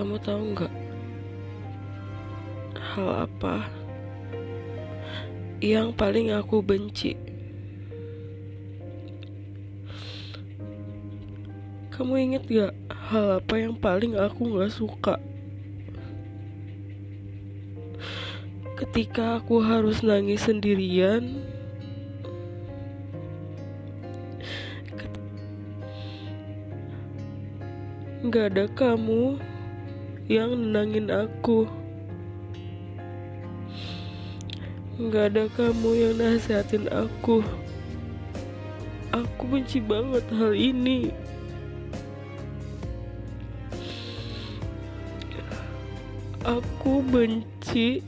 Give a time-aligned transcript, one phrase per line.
[0.00, 0.72] Kamu tahu nggak
[2.72, 3.68] hal apa
[5.60, 7.20] yang paling aku benci?
[11.92, 15.20] Kamu inget gak hal apa yang paling aku gak suka?
[18.80, 21.44] Ketika aku harus nangis sendirian,
[28.32, 29.36] gak ada kamu
[30.30, 31.66] yang nenangin aku.
[35.10, 37.42] Gak ada kamu yang nasihatin aku.
[39.10, 41.10] Aku benci banget hal ini.
[46.46, 47.98] Aku benci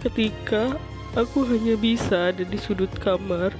[0.00, 0.80] ketika
[1.12, 3.52] aku hanya bisa ada di sudut kamar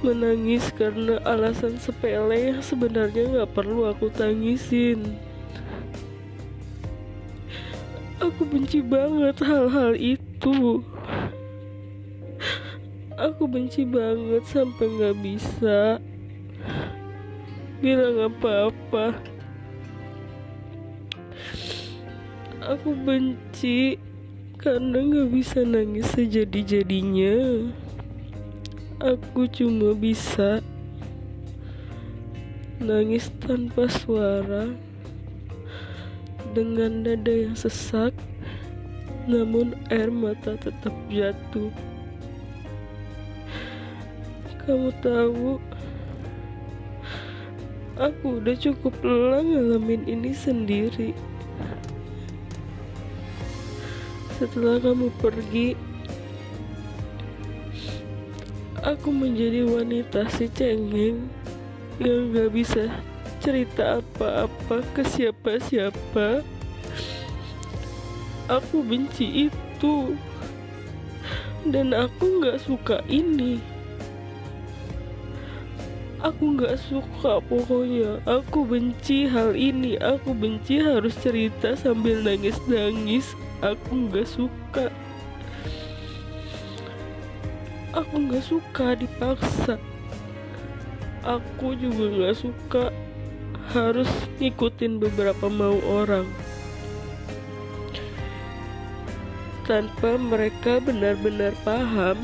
[0.00, 5.20] menangis karena alasan sepele yang sebenarnya gak perlu aku tangisin.
[8.40, 10.80] Aku benci banget hal-hal itu.
[13.20, 16.00] Aku benci banget sampai gak bisa
[17.84, 19.12] bilang apa-apa.
[22.64, 24.00] Aku benci
[24.56, 27.68] karena gak bisa nangis sejadi-jadinya.
[29.04, 30.64] Aku cuma bisa
[32.80, 34.72] nangis tanpa suara
[36.50, 38.10] dengan dada yang sesak,
[39.30, 41.70] namun air mata tetap jatuh.
[44.66, 45.58] Kamu tahu,
[47.98, 51.16] aku udah cukup lelah ngalamin ini sendiri.
[54.40, 55.76] Setelah kamu pergi,
[58.80, 61.28] aku menjadi wanita si cengeng
[62.00, 62.88] yang gak bisa
[63.40, 66.44] cerita apa-apa ke siapa-siapa.
[68.46, 70.14] Aku benci itu,
[71.68, 73.60] dan aku gak suka ini.
[76.20, 78.20] Aku gak suka pokoknya.
[78.28, 79.96] Aku benci hal ini.
[79.96, 83.32] Aku benci harus cerita sambil nangis-nangis.
[83.64, 84.92] Aku gak suka.
[87.96, 89.80] Aku gak suka dipaksa.
[91.24, 92.84] Aku juga gak suka
[93.70, 94.10] Harus
[94.42, 96.26] ngikutin beberapa mau orang
[99.62, 102.18] Tanpa mereka benar-benar paham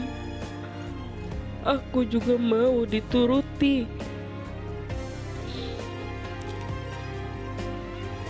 [1.67, 3.91] aku juga mau dituruti.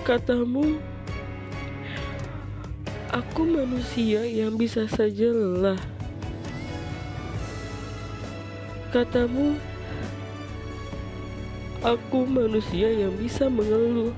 [0.09, 0.81] Katamu,
[3.13, 5.81] aku manusia yang bisa saja lelah.
[8.95, 9.61] Katamu,
[11.87, 14.11] aku manusia yang bisa mengeluh.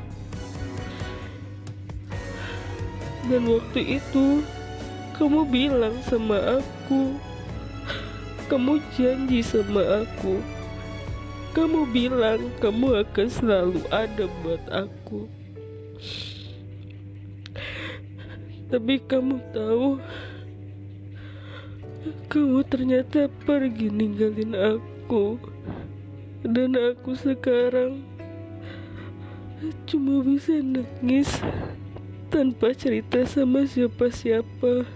[3.28, 4.40] Dan waktu itu,
[5.20, 7.20] kamu bilang sama aku,
[8.48, 10.40] kamu janji sama aku.
[11.52, 15.28] Kamu bilang kamu akan selalu ada buat aku.
[18.72, 20.00] Tapi kamu tahu,
[22.32, 25.36] kamu ternyata pergi ninggalin aku,
[26.46, 28.06] dan aku sekarang
[29.90, 31.42] cuma bisa nangis
[32.30, 34.86] tanpa cerita sama siapa-siapa.